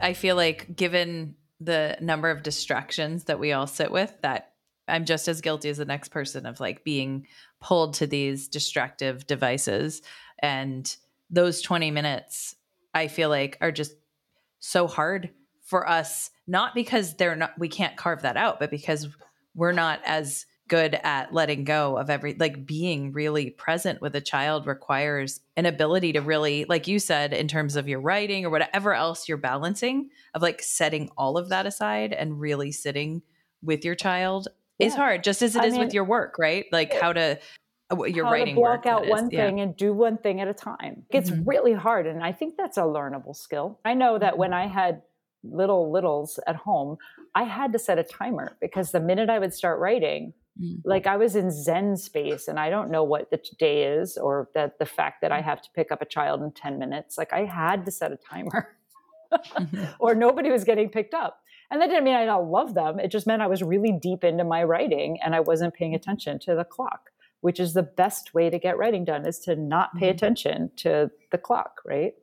[0.00, 4.51] I feel like, given the number of distractions that we all sit with, that
[4.88, 7.26] I'm just as guilty as the next person of like being
[7.60, 10.02] pulled to these distractive devices.
[10.40, 10.94] And
[11.30, 12.56] those 20 minutes,
[12.94, 13.94] I feel like, are just
[14.58, 15.30] so hard
[15.62, 19.08] for us, not because they're not, we can't carve that out, but because
[19.54, 24.20] we're not as good at letting go of every like being really present with a
[24.22, 28.50] child requires an ability to really like you said in terms of your writing or
[28.50, 33.20] whatever else you're balancing of like setting all of that aside and really sitting
[33.60, 34.48] with your child
[34.82, 34.88] yeah.
[34.88, 36.66] is hard, just as it I is mean, with your work, right?
[36.72, 37.38] Like how to
[37.90, 40.54] uh, your how writing to block out one thing and do one thing at a
[40.54, 41.04] time.
[41.10, 41.48] It's mm-hmm.
[41.48, 43.80] really hard, and I think that's a learnable skill.
[43.84, 44.70] I know that when mm-hmm.
[44.70, 45.02] I had
[45.44, 46.96] little littles at home,
[47.34, 50.88] I had to set a timer because the minute I would start writing, mm-hmm.
[50.88, 54.48] like I was in Zen space, and I don't know what the day is, or
[54.54, 55.48] that the fact that I mm-hmm.
[55.48, 57.18] have to pick up a child in ten minutes.
[57.18, 58.76] Like I had to set a timer.
[59.32, 59.84] Mm-hmm.
[59.98, 61.41] or nobody was getting picked up.
[61.72, 63.00] And that didn't mean I don't love them.
[63.00, 66.38] It just meant I was really deep into my writing and I wasn't paying attention
[66.40, 69.92] to the clock, which is the best way to get writing done is to not
[69.96, 70.16] pay mm-hmm.
[70.16, 72.14] attention to the clock, right?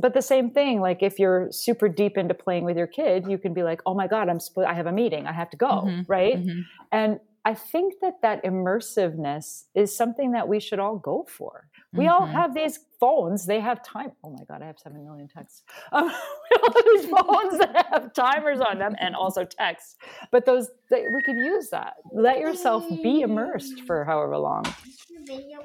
[0.00, 3.38] but the same thing like if you're super deep into playing with your kid you
[3.38, 5.56] can be like oh my god i'm sp- i have a meeting i have to
[5.56, 6.00] go mm-hmm.
[6.08, 6.62] right mm-hmm.
[6.90, 11.68] and I think that that immersiveness is something that we should all go for.
[11.92, 12.12] We mm-hmm.
[12.12, 14.12] all have these phones; they have time.
[14.22, 15.62] Oh my god, I have seven million texts.
[15.92, 19.96] Um, we all have these phones that have timers on them and also texts.
[20.30, 21.94] But those they, we could use that.
[22.12, 24.64] Let yourself be immersed for however long.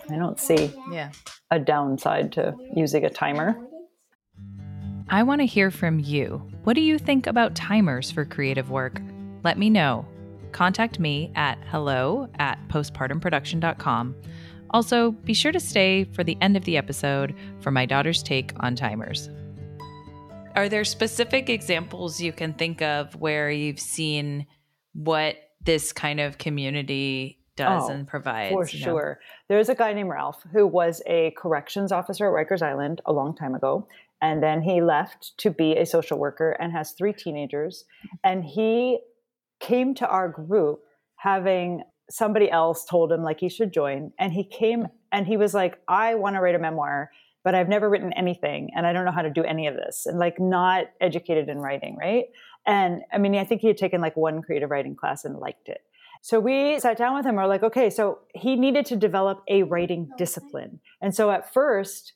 [0.10, 1.12] I don't see yeah.
[1.52, 3.58] a downside to using a timer.
[5.10, 6.42] I want to hear from you.
[6.64, 9.02] What do you think about timers for creative work?
[9.44, 10.06] Let me know
[10.54, 14.16] contact me at hello at postpartumproduction.com.
[14.74, 18.52] Also, be sure to stay for the end of the episode for my daughter's take
[18.60, 19.30] on timers.
[20.56, 24.48] Are there specific examples you can think of where you've seen
[24.94, 28.54] what this kind of community does oh, and provides?
[28.54, 29.20] For sure.
[29.20, 29.56] Know?
[29.56, 33.36] There's a guy named Ralph who was a corrections officer at Rikers Island a long
[33.36, 33.88] time ago.
[34.22, 37.86] And then he left to be a social worker and has three teenagers.
[38.24, 39.00] And he
[39.60, 40.82] came to our group
[41.18, 45.54] having somebody else told him like he should join and he came and he was
[45.54, 47.10] like i want to write a memoir
[47.44, 50.06] but i've never written anything and i don't know how to do any of this
[50.06, 52.26] and like not educated in writing right?
[52.66, 55.70] And i mean i think he had taken like one creative writing class and liked
[55.70, 55.82] it.
[56.22, 59.64] So we sat down with him we're like okay so he needed to develop a
[59.64, 60.80] writing discipline.
[61.02, 62.14] And so at first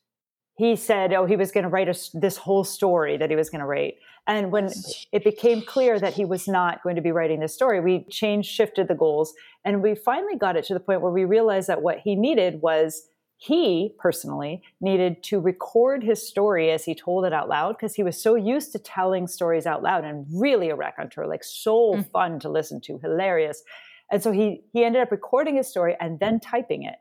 [0.57, 3.49] he said, oh, he was going to write a, this whole story that he was
[3.49, 3.95] going to write.
[4.27, 4.69] And when
[5.13, 8.51] it became clear that he was not going to be writing this story, we changed,
[8.51, 11.81] shifted the goals, and we finally got it to the point where we realized that
[11.81, 17.33] what he needed was he personally needed to record his story as he told it
[17.33, 20.75] out loud because he was so used to telling stories out loud and really a
[20.75, 22.11] raconteur, like so mm.
[22.11, 23.63] fun to listen to, hilarious.
[24.11, 26.95] And so he he ended up recording his story and then typing it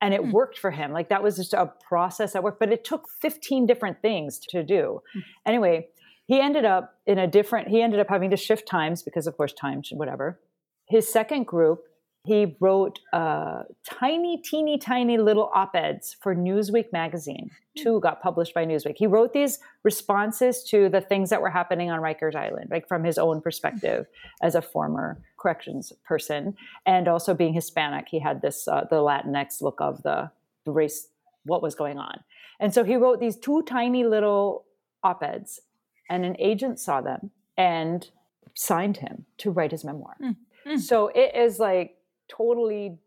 [0.00, 0.32] and it mm.
[0.32, 3.66] worked for him like that was just a process that worked but it took 15
[3.66, 5.22] different things to do mm.
[5.46, 5.86] anyway
[6.26, 9.36] he ended up in a different he ended up having to shift times because of
[9.36, 10.40] course time whatever.
[10.86, 11.84] His second group
[12.26, 17.50] he wrote uh, tiny teeny tiny little op-eds for newsweek magazine.
[17.76, 17.82] Hmm.
[17.82, 18.96] two got published by newsweek.
[18.96, 23.04] He wrote these responses to the things that were happening on rikers island like from
[23.04, 24.06] his own perspective
[24.42, 26.56] as a former corrections person
[26.86, 30.30] and also being hispanic he had this uh, the latinx look of the,
[30.64, 31.08] the race
[31.44, 32.20] what was going on.
[32.58, 34.64] And so he wrote these two tiny little
[35.02, 35.60] op-eds
[36.08, 38.10] and an agent saw them and
[38.54, 40.36] signed him to write his memoir mm.
[40.66, 40.80] Mm.
[40.80, 41.96] so it is like
[42.28, 42.98] totally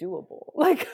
[0.00, 0.46] doable.
[0.54, 0.88] Like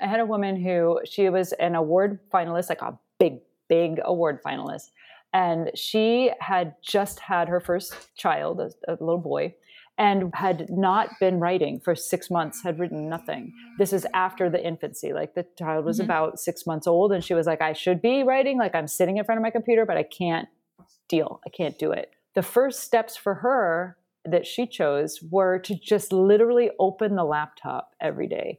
[0.00, 4.42] I had a woman who she was an award finalist, like a big big award
[4.42, 4.90] finalist.
[5.32, 9.54] And she had just had her first child, a, a little boy,
[9.96, 13.52] and had not been writing for six months, had written nothing.
[13.78, 15.12] This is after the infancy.
[15.12, 16.06] Like the child was mm-hmm.
[16.06, 18.58] about six months old, and she was like, I should be writing.
[18.58, 20.48] Like I'm sitting in front of my computer, but I can't
[21.08, 21.40] deal.
[21.46, 22.10] I can't do it.
[22.34, 27.90] The first steps for her that she chose were to just literally open the laptop
[28.00, 28.58] every day,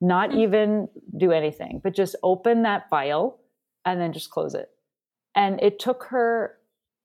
[0.00, 0.40] not mm-hmm.
[0.40, 3.38] even do anything, but just open that file
[3.84, 4.68] and then just close it.
[5.34, 6.58] And it took her,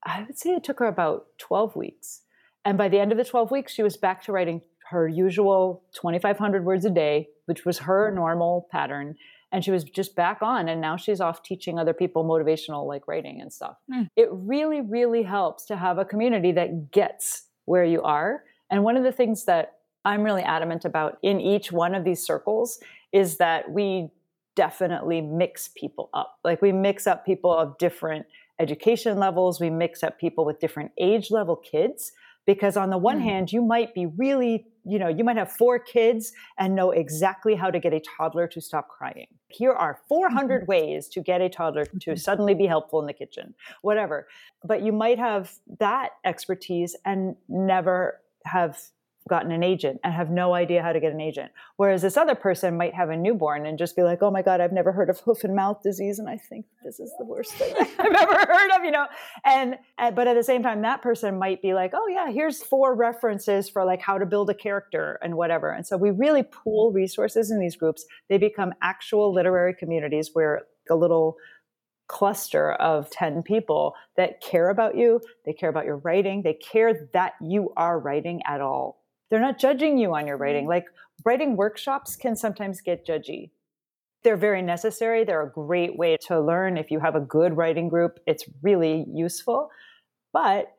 [0.03, 2.21] I would say it took her about 12 weeks.
[2.65, 5.83] And by the end of the 12 weeks, she was back to writing her usual
[5.93, 9.15] 2,500 words a day, which was her normal pattern.
[9.51, 10.69] And she was just back on.
[10.69, 13.77] And now she's off teaching other people motivational like writing and stuff.
[13.91, 14.07] Mm.
[14.15, 18.43] It really, really helps to have a community that gets where you are.
[18.69, 22.25] And one of the things that I'm really adamant about in each one of these
[22.25, 22.79] circles
[23.11, 24.09] is that we
[24.55, 26.39] definitely mix people up.
[26.43, 28.25] Like we mix up people of different
[28.59, 32.11] education levels, we mix up people with different age level kids.
[32.45, 33.23] Because on the one mm.
[33.23, 37.55] hand, you might be really, you know, you might have four kids and know exactly
[37.55, 39.27] how to get a toddler to stop crying.
[39.47, 40.65] Here are 400 mm-hmm.
[40.65, 42.15] ways to get a toddler to mm-hmm.
[42.15, 44.27] suddenly be helpful in the kitchen, whatever.
[44.63, 48.79] But you might have that expertise and never have
[49.29, 51.51] gotten an agent and have no idea how to get an agent.
[51.77, 54.61] Whereas this other person might have a newborn and just be like, oh my God,
[54.61, 56.19] I've never heard of hoof and mouth disease.
[56.19, 59.05] And I think this is the worst thing I've ever heard of, you know?
[59.45, 62.63] And, and, but at the same time, that person might be like, oh yeah, here's
[62.63, 65.71] four references for like how to build a character and whatever.
[65.71, 68.05] And so we really pool resources in these groups.
[68.29, 71.37] They become actual literary communities where a little
[72.07, 77.07] cluster of 10 people that care about you, they care about your writing, they care
[77.13, 79.00] that you are writing at all
[79.31, 80.63] they're not judging you on your writing.
[80.63, 80.69] Mm-hmm.
[80.69, 80.85] Like
[81.25, 83.49] writing workshops can sometimes get judgy.
[84.23, 85.23] They're very necessary.
[85.23, 86.77] They're a great way to learn.
[86.77, 89.71] If you have a good writing group, it's really useful.
[90.31, 90.73] But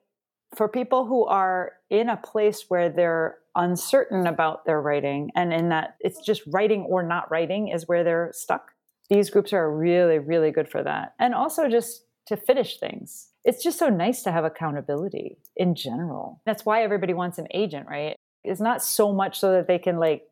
[0.54, 5.70] for people who are in a place where they're uncertain about their writing and in
[5.70, 8.70] that it's just writing or not writing is where they're stuck,
[9.08, 11.14] these groups are really, really good for that.
[11.18, 13.28] And also just to finish things.
[13.44, 16.40] It's just so nice to have accountability in general.
[16.46, 18.16] That's why everybody wants an agent, right?
[18.44, 20.22] Is not so much so that they can like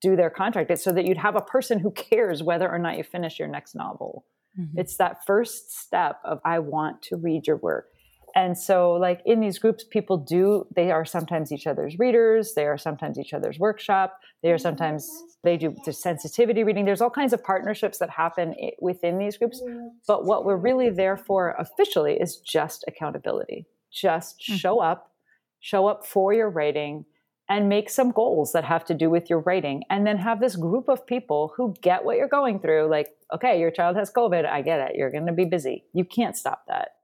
[0.00, 0.70] do their contract.
[0.70, 3.48] It's so that you'd have a person who cares whether or not you finish your
[3.48, 4.26] next novel.
[4.58, 4.78] Mm-hmm.
[4.78, 7.88] It's that first step of I want to read your work.
[8.36, 12.66] And so like in these groups people do they are sometimes each other's readers, they
[12.66, 15.08] are sometimes each other's workshop, they are sometimes
[15.44, 16.84] they do the sensitivity reading.
[16.84, 19.62] There's all kinds of partnerships that happen within these groups,
[20.06, 23.66] but what we're really there for officially is just accountability.
[23.92, 24.56] Just mm-hmm.
[24.56, 25.12] show up,
[25.60, 27.04] show up for your writing
[27.48, 30.56] and make some goals that have to do with your writing and then have this
[30.56, 34.46] group of people who get what you're going through like okay your child has covid
[34.46, 35.84] i get it you're going to be busy.
[35.92, 36.96] You can't stop that.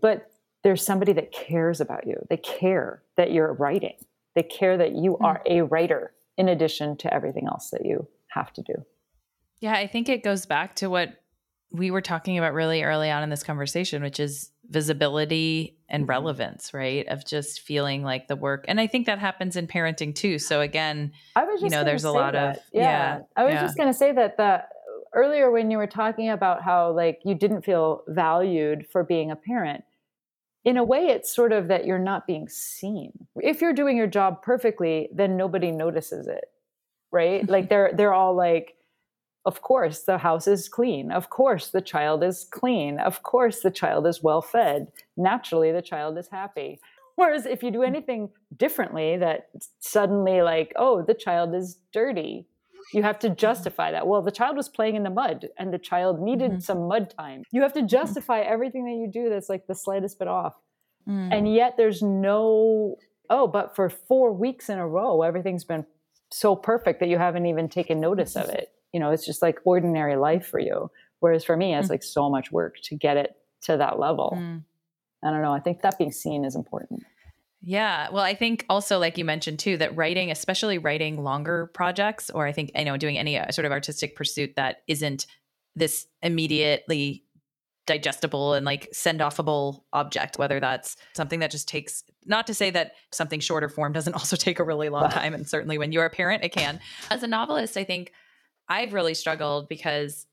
[0.00, 0.30] But
[0.62, 2.16] there's somebody that cares about you.
[2.30, 3.96] They care that you're writing.
[4.34, 5.24] They care that you hmm.
[5.24, 8.84] are a writer in addition to everything else that you have to do.
[9.60, 11.22] Yeah i think it goes back to what
[11.70, 16.10] we were talking about really early on in this conversation which is visibility and mm-hmm.
[16.10, 17.06] relevance, right?
[17.08, 18.64] Of just feeling like the work.
[18.68, 20.38] And I think that happens in parenting too.
[20.38, 22.56] So again, I was just you know, there's a lot that.
[22.56, 22.82] of yeah.
[22.82, 23.20] yeah.
[23.36, 23.62] I was yeah.
[23.62, 24.64] just going to say that the
[25.14, 29.36] earlier when you were talking about how like you didn't feel valued for being a
[29.36, 29.84] parent,
[30.64, 33.12] in a way it's sort of that you're not being seen.
[33.36, 36.44] If you're doing your job perfectly, then nobody notices it.
[37.12, 37.48] Right?
[37.48, 38.73] like they're they're all like
[39.46, 41.10] of course, the house is clean.
[41.10, 42.98] Of course, the child is clean.
[42.98, 44.90] Of course, the child is well fed.
[45.16, 46.80] Naturally, the child is happy.
[47.16, 49.48] Whereas if you do anything differently, that
[49.80, 52.46] suddenly, like, oh, the child is dirty,
[52.92, 54.06] you have to justify that.
[54.06, 56.60] Well, the child was playing in the mud and the child needed mm-hmm.
[56.60, 57.42] some mud time.
[57.50, 60.54] You have to justify everything that you do that's like the slightest bit off.
[61.08, 61.32] Mm.
[61.32, 62.96] And yet there's no,
[63.30, 65.86] oh, but for four weeks in a row, everything's been
[66.30, 69.58] so perfect that you haven't even taken notice of it you know it's just like
[69.64, 71.90] ordinary life for you whereas for me it's mm.
[71.90, 74.62] like so much work to get it to that level mm.
[75.22, 77.02] i don't know i think that being seen is important
[77.66, 78.10] yeah.
[78.10, 82.46] Well, I think also, like you mentioned too, that writing, especially writing longer projects, or
[82.46, 85.26] I think, you know, doing any uh, sort of artistic pursuit that isn't
[85.74, 87.24] this immediately
[87.86, 92.70] digestible and like send offable object, whether that's something that just takes, not to say
[92.70, 95.32] that something shorter form doesn't also take a really long time.
[95.32, 96.80] And certainly when you're a parent, it can.
[97.10, 98.12] As a novelist, I think
[98.68, 100.26] I've really struggled because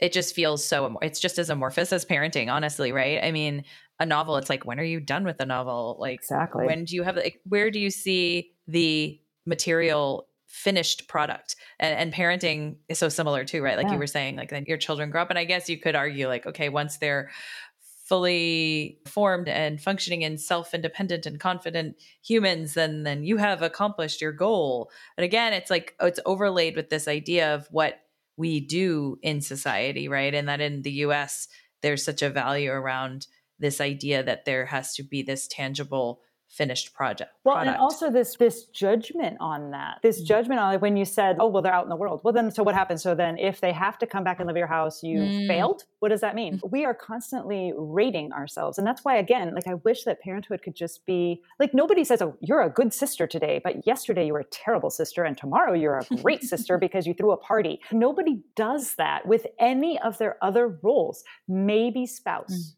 [0.00, 3.22] it just feels so it's just as amorphous as parenting honestly right?
[3.22, 3.64] I mean
[4.00, 5.96] a novel it's like when are you done with the novel?
[6.00, 6.66] Like exactly.
[6.66, 11.56] when do you have like where do you see the material finished product?
[11.78, 13.76] And, and parenting is so similar too right?
[13.76, 13.94] Like Yeah.
[13.94, 16.26] you were saying like then your children grow up and i guess you could argue
[16.28, 17.30] like okay once they're
[18.04, 24.32] fully formed and functioning and self-independent and confident humans then then you have accomplished your
[24.32, 24.90] goal.
[25.16, 28.00] But again it's like it's overlaid with this idea of what
[28.36, 30.34] we do in society right?
[30.34, 31.48] And that in the us
[31.80, 33.26] there's such a value around
[33.58, 36.20] this idea that there has to be this tangible
[36.52, 37.74] finished project Well, product.
[37.76, 40.26] and also this this judgment on that, this Mm.
[40.26, 42.62] judgment on when you said, "Oh, well, they're out in the world." Well, then, so
[42.62, 43.02] what happens?
[43.02, 45.46] So then, if they have to come back and live your house, you Mm.
[45.46, 45.84] failed.
[46.00, 46.60] What does that mean?
[46.76, 50.74] We are constantly rating ourselves, and that's why, again, like I wish that parenthood could
[50.74, 54.40] just be like nobody says, "Oh, you're a good sister today," but yesterday you were
[54.40, 57.80] a terrible sister, and tomorrow you're a great sister because you threw a party.
[57.92, 61.24] Nobody does that with any of their other roles.
[61.48, 62.76] Maybe spouse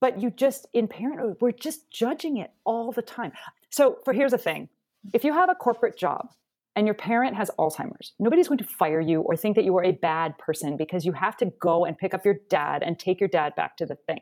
[0.00, 3.32] but you just in parenthood we're just judging it all the time.
[3.70, 4.68] So for here's the thing.
[5.12, 6.28] If you have a corporate job
[6.74, 9.84] and your parent has alzheimer's nobody's going to fire you or think that you are
[9.84, 13.20] a bad person because you have to go and pick up your dad and take
[13.20, 14.20] your dad back to the thing.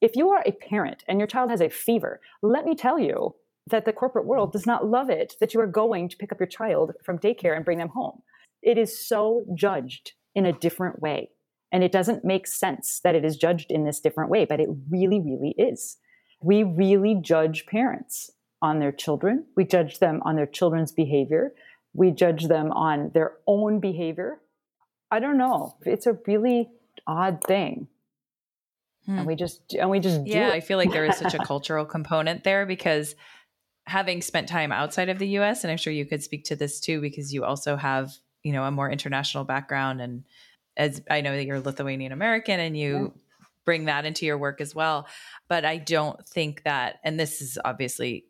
[0.00, 3.34] If you are a parent and your child has a fever let me tell you
[3.70, 6.40] that the corporate world does not love it that you are going to pick up
[6.40, 8.22] your child from daycare and bring them home.
[8.62, 11.30] It is so judged in a different way
[11.70, 14.68] and it doesn't make sense that it is judged in this different way, but it
[14.90, 15.96] really, really is.
[16.40, 18.30] We really judge parents
[18.62, 19.44] on their children.
[19.56, 21.52] We judge them on their children's behavior.
[21.94, 24.40] We judge them on their own behavior.
[25.10, 25.76] I don't know.
[25.82, 26.68] It's a really
[27.06, 27.88] odd thing.
[29.06, 29.18] Hmm.
[29.18, 30.50] And we just and we just do yeah.
[30.50, 33.14] I feel like there is such a cultural component there because
[33.86, 36.78] having spent time outside of the US, and I'm sure you could speak to this
[36.78, 38.12] too, because you also have,
[38.42, 40.00] you know, a more international background.
[40.00, 40.24] And
[40.78, 43.12] as I know that you're Lithuanian American and you
[43.64, 45.06] bring that into your work as well.
[45.48, 48.24] But I don't think that, and this is obviously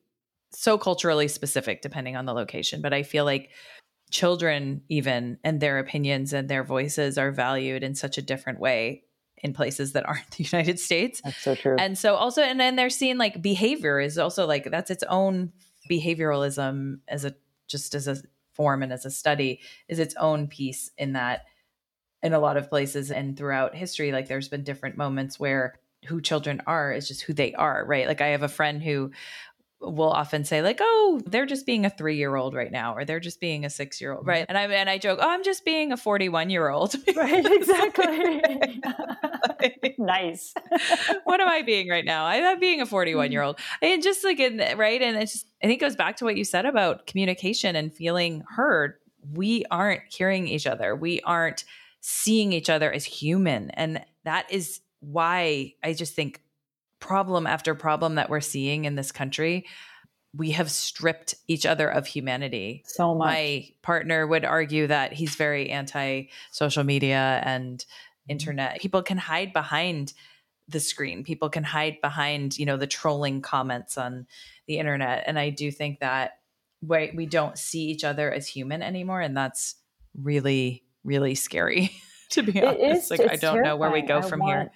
[0.51, 3.51] so culturally specific depending on the location, but I feel like
[4.11, 9.05] children, even and their opinions and their voices are valued in such a different way
[9.37, 11.21] in places that aren't the United States.
[11.23, 11.77] That's so true.
[11.79, 15.53] And so also, and then they're seeing like behavior is also like that's its own
[15.89, 17.35] behavioralism as a
[17.69, 18.17] just as a
[18.55, 21.45] form and as a study is its own piece in that
[22.23, 26.21] in a lot of places and throughout history, like there's been different moments where who
[26.21, 28.07] children are is just who they are, right?
[28.07, 29.11] Like I have a friend who
[29.81, 33.05] will often say like oh they're just being a 3 year old right now or
[33.05, 34.31] they're just being a 6 year old mm-hmm.
[34.31, 37.47] right and i and i joke oh i'm just being a 41 year old right,
[37.47, 38.81] exactly.
[39.99, 40.55] nice.
[41.25, 42.27] what am I being right now?
[42.27, 42.91] I'm being a mm-hmm.
[42.91, 43.59] 41 year old.
[43.83, 45.01] And just like in right.
[45.01, 47.93] And it's just, I think it goes back to what you said about communication and
[47.93, 48.95] feeling heard.
[49.33, 50.95] We aren't hearing each other.
[50.95, 51.65] We aren't
[52.01, 53.71] seeing each other as human.
[53.71, 56.43] And that is why I just think
[57.01, 59.67] problem after problem that we're seeing in this country,
[60.37, 63.27] we have stripped each other of humanity So much.
[63.27, 68.33] my partner would argue that he's very anti social media and mm-hmm.
[68.33, 68.81] internet.
[68.81, 70.13] People can hide behind
[70.69, 71.25] the screen.
[71.25, 74.27] People can hide behind, you know, the trolling comments on
[74.67, 75.25] the internet.
[75.27, 76.33] And I do think that
[76.83, 79.21] we, we don't see each other as human anymore.
[79.23, 79.77] And that's
[80.15, 81.91] really, really scary,
[82.31, 83.11] to be honest.
[83.11, 84.19] is- like, I don't know where we go.
[84.19, 84.71] I from want- here.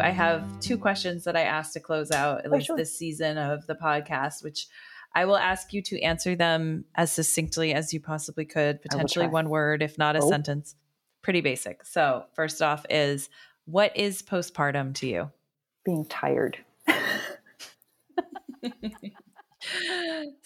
[0.00, 2.76] I have two questions that I asked to close out at Oh, least sure.
[2.76, 4.66] this season of the podcast, which
[5.14, 9.48] I will ask you to answer them as succinctly as you possibly could, potentially one
[9.48, 10.28] word, if not a Oh.
[10.28, 10.74] sentence.
[11.22, 11.86] Pretty basic.
[11.86, 13.30] So, first off, is
[13.66, 15.30] what is postpartum to you?
[15.84, 16.58] Being tired.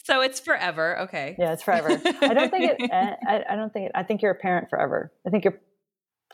[0.04, 1.00] so it's forever.
[1.00, 1.36] Okay.
[1.38, 1.90] Yeah, it's forever.
[1.90, 2.90] I don't think it.
[2.90, 3.92] Eh, I, I don't think it.
[3.94, 5.12] I think you're a parent forever.
[5.26, 5.58] I think you're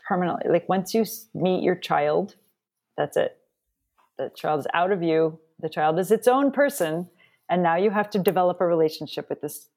[0.07, 2.35] permanently like once you meet your child,
[2.97, 3.37] that's it.
[4.17, 5.39] The child is out of you.
[5.59, 7.09] The child is its own person,
[7.49, 9.69] and now you have to develop a relationship with this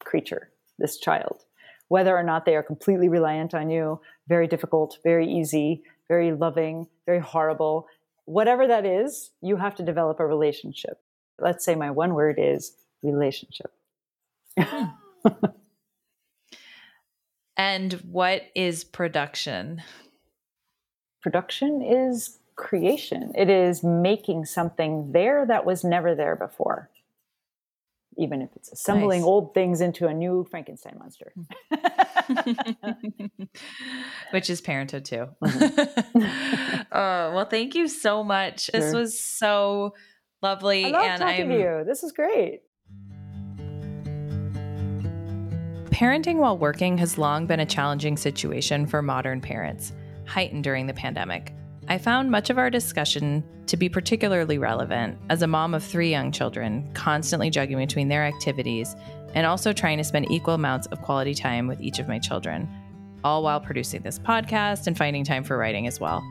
[0.00, 1.44] creature, this child.
[1.88, 6.86] Whether or not they are completely reliant on you, very difficult, very easy, very loving,
[7.04, 7.86] very horrible,
[8.24, 11.01] whatever that is, you have to develop a relationship.
[11.38, 12.72] Let's say my one word is
[13.02, 13.72] relationship.
[14.58, 14.84] Hmm.
[17.56, 19.82] And what is production?
[21.22, 23.32] production is creation.
[23.34, 26.90] It is making something there that was never there before.
[28.18, 29.26] Even if it's assembling Nice.
[29.26, 31.32] old things into a new Frankenstein monster.
[31.34, 33.26] Hmm.
[34.32, 35.28] Which is parenthood too.
[35.42, 36.82] Mm-hmm.
[36.92, 38.66] oh, well, thank you so much.
[38.66, 39.94] This was so
[40.42, 40.86] lovely.
[40.86, 41.84] I love and talking I'm to you.
[41.86, 42.62] This is great.
[45.86, 49.92] Parenting while working has long been a challenging situation for modern parents,
[50.26, 51.54] heightened during the pandemic.
[51.88, 56.10] I found much of our discussion to be particularly relevant as a mom of three
[56.10, 58.96] young children, constantly juggling between their activities
[59.34, 62.68] and also trying to spend equal amounts of quality time with each of my children,
[63.24, 66.22] all while producing this podcast and finding time for writing as well.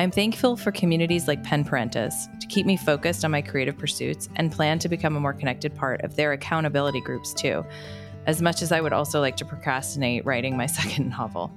[0.00, 4.30] I'm thankful for communities like Pen Parentis to keep me focused on my creative pursuits
[4.36, 7.66] and plan to become a more connected part of their accountability groups too,
[8.24, 11.52] as much as I would also like to procrastinate writing my second novel.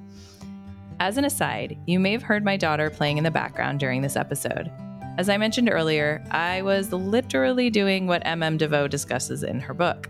[0.99, 4.17] As an aside, you may have heard my daughter playing in the background during this
[4.17, 4.69] episode.
[5.17, 8.57] As I mentioned earlier, I was literally doing what M.M.
[8.57, 10.09] De Voe discusses in her book.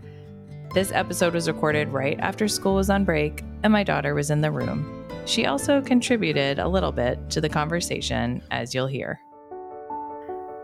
[0.72, 4.40] This episode was recorded right after school was on break and my daughter was in
[4.40, 5.03] the room.
[5.26, 9.20] She also contributed a little bit to the conversation, as you'll hear.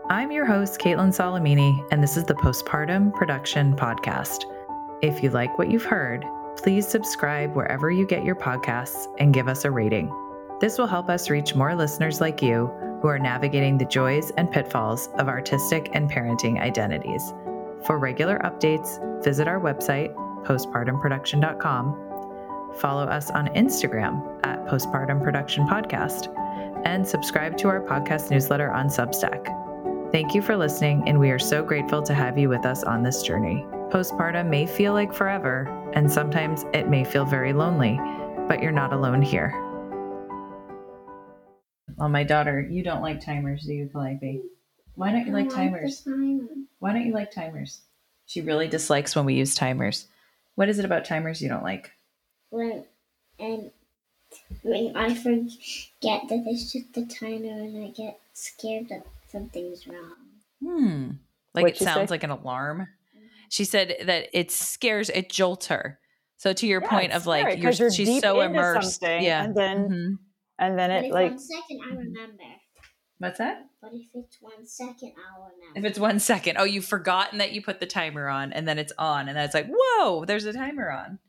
[0.09, 4.43] I'm your host, Kaitlin Solimine, and this is the Postpartum Production Podcast.
[5.01, 6.25] If you like what you've heard,
[6.57, 10.13] please subscribe wherever you get your podcasts and give us a rating.
[10.59, 12.67] This will help us reach more listeners like you
[13.01, 17.33] who are navigating the joys and pitfalls of artistic and parenting identities.
[17.85, 20.13] For regular updates, visit our website,
[20.45, 22.10] postpartumproduction.com,
[22.77, 26.27] follow us on Instagram at Postpartum Production Podcast,
[26.85, 29.57] and subscribe to our podcast newsletter on Substack.
[30.11, 33.03] Thank you for listening, and we are so grateful to have you with us on
[33.03, 33.65] this journey.
[33.89, 37.99] Postpartum may feel like forever, and sometimes it may feel very lonely,
[38.47, 39.51] but you're not alone here.
[41.97, 44.41] Well, my daughter, you don't like timers, do you, Calliope?
[44.95, 46.03] Why don't you like timers?
[46.79, 47.81] Why don't you like timers?
[48.25, 50.07] She really dislikes when we use timers.
[50.55, 51.91] What is it about timers you don't like?
[52.51, 52.85] When
[53.39, 53.71] and
[54.61, 60.15] when I forget that it's just a timer and I get scared that something's wrong.
[60.63, 61.09] Hmm.
[61.53, 62.13] Like What'd it sounds say?
[62.13, 62.87] like an alarm.
[63.49, 65.99] She said that it scares, it jolts her.
[66.37, 69.77] So to your yeah, point of like, you're, you're, she's so immersed, yeah, and then
[69.77, 70.13] mm-hmm.
[70.57, 72.43] and then but it like one second I remember.
[73.19, 73.65] What's that?
[73.81, 75.79] But if it's one second, I'll remember.
[75.79, 78.79] If it's one second, oh, you've forgotten that you put the timer on, and then
[78.79, 81.19] it's on, and then it's like, whoa, there's a timer on.